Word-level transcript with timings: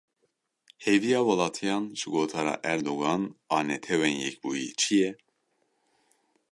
Hêviya 0.83 1.19
welatiyan 1.27 1.83
ji 1.97 2.07
gotara 2.13 2.53
Erdogan 2.73 3.21
a 3.55 3.57
li 3.59 3.65
Netewên 3.67 4.15
Yekbûyî 4.23 4.67
çi 4.79 4.95
ye? 5.01 5.09